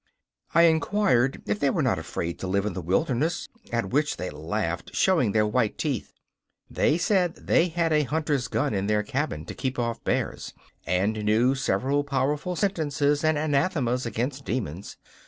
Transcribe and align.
I 0.55 0.63
inquired 0.63 1.43
if 1.45 1.59
they 1.59 1.69
were 1.69 1.83
not 1.83 1.99
afraid 1.99 2.39
to 2.39 2.47
live 2.47 2.65
in 2.65 2.73
the 2.73 2.81
wilderness, 2.81 3.47
at 3.71 3.91
which 3.91 4.17
they 4.17 4.31
laughed, 4.31 4.95
showing 4.95 5.31
their 5.31 5.45
white 5.45 5.77
teeth. 5.77 6.11
They 6.67 6.97
said 6.97 7.35
they 7.35 7.67
had 7.67 7.93
a 7.93 8.01
hunter's 8.01 8.47
gun 8.47 8.73
in 8.73 8.87
their 8.87 9.03
cabin 9.03 9.45
to 9.45 9.53
keep 9.53 9.77
off 9.77 10.03
bears, 10.03 10.55
and 10.87 11.23
knew 11.23 11.53
several 11.53 12.03
powerful 12.03 12.55
sentences 12.55 13.23
and 13.23 13.37
anathemas 13.37 14.07
against 14.07 14.43
demons. 14.43 14.97